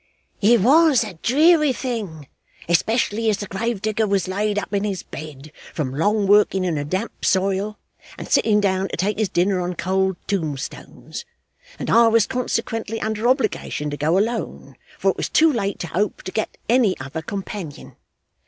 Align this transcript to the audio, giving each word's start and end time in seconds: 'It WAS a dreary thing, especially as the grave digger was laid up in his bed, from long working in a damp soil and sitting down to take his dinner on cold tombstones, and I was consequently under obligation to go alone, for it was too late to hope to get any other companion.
'It 0.41 0.59
WAS 0.61 1.03
a 1.03 1.13
dreary 1.21 1.71
thing, 1.71 2.27
especially 2.67 3.29
as 3.29 3.37
the 3.37 3.45
grave 3.45 3.83
digger 3.83 4.07
was 4.07 4.27
laid 4.27 4.57
up 4.57 4.73
in 4.73 4.83
his 4.83 5.03
bed, 5.03 5.51
from 5.75 5.93
long 5.93 6.25
working 6.25 6.63
in 6.65 6.75
a 6.75 6.83
damp 6.83 7.23
soil 7.23 7.77
and 8.17 8.27
sitting 8.27 8.59
down 8.59 8.87
to 8.87 8.97
take 8.97 9.19
his 9.19 9.29
dinner 9.29 9.61
on 9.61 9.75
cold 9.75 10.17
tombstones, 10.25 11.23
and 11.77 11.91
I 11.91 12.07
was 12.07 12.25
consequently 12.25 12.99
under 12.99 13.27
obligation 13.27 13.91
to 13.91 13.95
go 13.97 14.17
alone, 14.17 14.75
for 14.97 15.11
it 15.11 15.17
was 15.17 15.29
too 15.29 15.53
late 15.53 15.77
to 15.81 15.87
hope 15.89 16.23
to 16.23 16.31
get 16.31 16.57
any 16.67 16.99
other 16.99 17.21
companion. 17.21 17.95